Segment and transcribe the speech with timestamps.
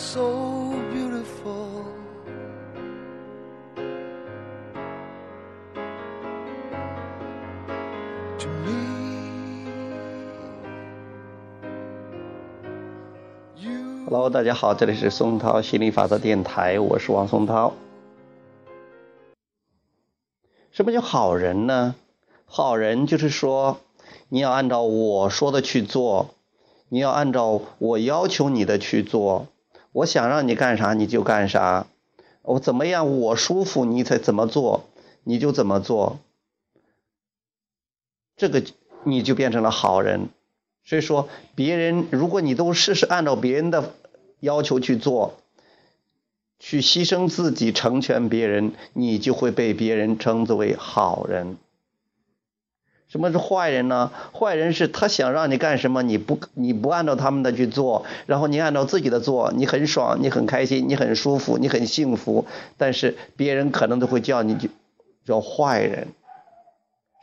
[0.00, 1.84] so beautiful
[8.38, 9.66] to me.
[14.06, 17.74] Hello，大家好，这里是松涛心理法则电台，我是王松涛。
[20.70, 21.94] 什么叫好人呢？
[22.46, 23.80] 好人就是说，
[24.30, 26.30] 你要按照我说的去做，
[26.88, 29.48] 你要按照我要求你的去做，
[29.92, 31.86] 我想让你干啥你就干啥，
[32.42, 34.84] 我怎么样我舒服你才怎么做，
[35.24, 36.18] 你就怎么做，
[38.36, 38.62] 这个
[39.04, 40.28] 你就变成了好人。
[40.84, 43.92] 所以说，别人如果你都事事按照别人的
[44.40, 45.34] 要求去做，
[46.58, 51.58] 去牺牲自己成全别人，你就会被别人称之为好人。
[53.10, 54.12] 什么是坏人呢？
[54.32, 62.46] 坏人是他想让你干什么，你不你不按照他们的去做，然后你按照自己的做，你很爽，你很开心，你很舒服，你很幸福，
[62.78, 64.68] 但是别人可能都会叫你就
[65.24, 66.08] 叫坏人。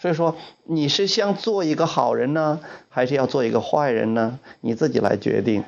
[0.00, 4.40] 所以说，你是想做一个好人呢，还是要做一个坏人呢？
[4.60, 5.62] 你自己来决定。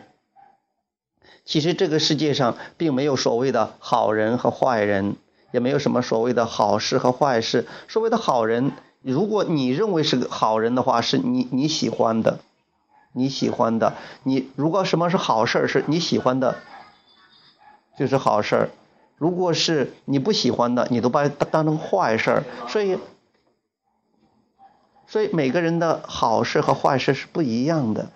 [1.44, 5.14] 其实这个世界上并没有所谓的好人和坏人，
[5.52, 7.66] 也没有什么所谓的好事和坏事。
[7.86, 8.72] 所谓的好人，
[9.02, 12.40] 如果你认为是个好人的话，是你你喜欢的，
[13.12, 13.94] 你喜欢的。
[14.22, 16.56] 你如果什么是好事儿，是你喜欢的，
[17.98, 18.70] 就是好事儿。
[19.16, 22.44] 如果是你不喜欢的，你都把它当成坏事儿。
[22.68, 22.98] 所以。
[25.10, 28.10] 所以每个人的好事和坏事是不一样的。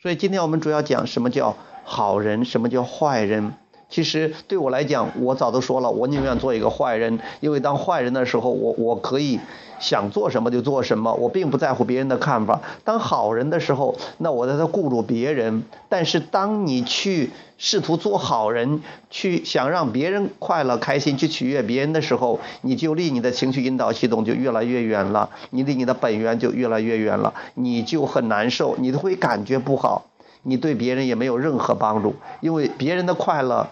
[0.00, 3.54] 所以今天我们主要讲什么叫好人，什么叫坏人。
[3.92, 9.38] 其实对我来讲，我早都说了，我宁愿做一个坏人，因为当坏人的时候，我我可以
[9.80, 12.62] 想做什么就做什么，我并不在乎别人的看法。
[12.84, 15.64] 当好人的时候，那我在这顾着别人。
[15.90, 18.80] 但是当你去试图做好人，
[19.10, 30.06] 去想让别人快乐开心，去取悦别人的时候，你就离你的情绪引导系统就越来越远了，你离你的本源就越来越远了，你就很难受，你都会感觉不好，
[30.42, 33.68] 你对别人也没有任何帮助，因为别人的快乐。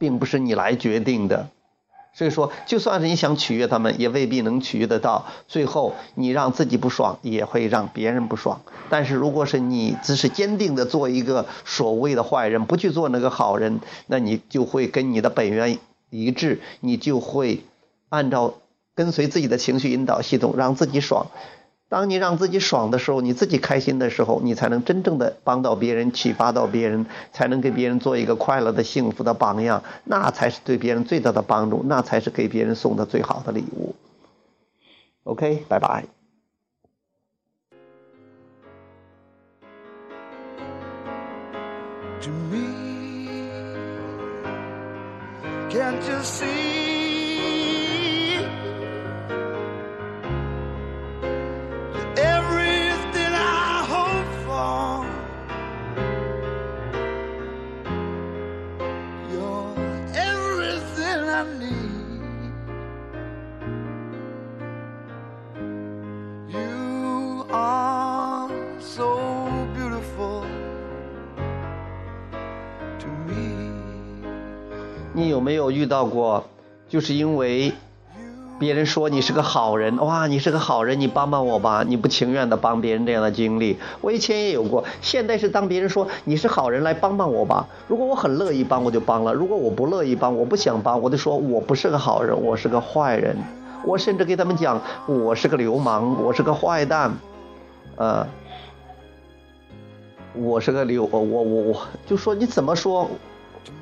[0.00, 1.50] 并不是你来决定的，
[2.14, 5.26] 所以说，就算是你想取悦他们，也未必能取悦得到。
[5.46, 8.62] 最后，你让自己不爽，也会让别人不爽。
[8.88, 15.78] 但是，如果是你只是坚定的做一个所谓的坏人，不去做那个好人，那你就会跟你的本源
[16.08, 17.62] 一致，你就会
[18.08, 18.54] 按照
[18.94, 21.26] 跟随自己的情绪引导系统，让自己爽。
[21.90, 33.96] 当你让自己爽的时候，你自己开心的时候，你才能真正的帮到别人，启发到别人，才能给别人做一个快乐的、幸福的榜样，那才是对别人最大的帮助，那才是给别人送的最好的礼物。
[35.24, 36.04] OK，拜拜。
[42.20, 42.68] to me.
[45.70, 46.99] Can't you see?
[75.12, 76.44] 你有没有遇到过，
[76.88, 77.72] 就是因为
[78.60, 84.84] 别人说你是个好人，哇，你是个好人，你帮帮我吧，你不情愿的帮别人这样的经历，我以前也有过。
[85.00, 93.34] 现在是当别人说你是好人，来帮帮我吧，如果我很乐意帮，我就帮了；如果我不乐意帮，我不想帮，我就说我不是个好人，我是个坏人。
[93.82, 97.10] 我甚至给他们讲我是个流氓，我是个坏蛋，
[97.96, 98.26] 呃，
[100.34, 103.08] 我是个流，我我我就说你怎么说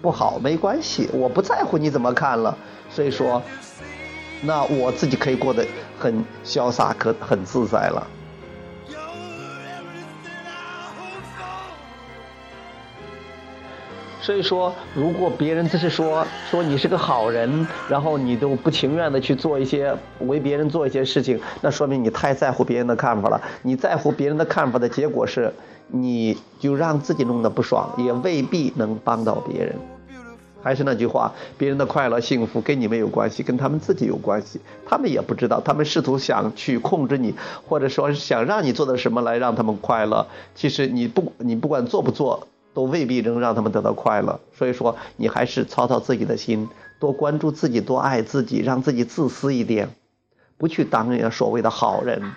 [0.01, 2.57] 不好没关系，我不在乎你怎么看了，
[2.89, 3.43] 所以说，
[4.41, 5.67] 那我自己可以过得
[5.99, 8.07] 很潇洒，可很自在了。
[14.21, 23.41] 所以说，如果别人只是说说你是个好人，然后你都不情愿的去做一些为别人做一些事情，那说明你太在乎别人的看法了。
[23.63, 25.51] 你在乎别人的看法的结果是，
[25.87, 29.75] 你就让自己弄得不爽，也未必能帮到别人。
[30.63, 34.61] 还是那句话，别人的快乐幸福跟你没有关系，跟他们自己有关系。
[34.87, 37.35] 他们也不知道，他们试图想去控制你，
[37.69, 40.27] 或者说想让你做的什么来让他们快乐。
[40.55, 44.41] 其实你不你不管做不做，都未必能让他们得到快乐。
[44.53, 46.69] 所以说，你还是操操自己的心，
[46.99, 49.91] 多关注自己，多爱自己，让自己自私一点，
[50.57, 52.33] 不去当人家所谓的好人。